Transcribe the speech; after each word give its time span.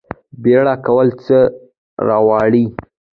بیړه 0.43 0.75
کول 0.85 1.07
څه 1.23 1.39
راوړي؟ 2.07 2.65